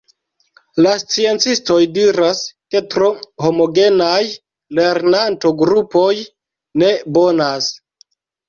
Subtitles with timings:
[0.85, 2.41] La sciencistoj diras,
[2.75, 3.09] ke tro
[3.45, 4.23] homogenaj
[4.81, 6.11] lernanto-grupoj
[6.85, 7.71] ne bonas.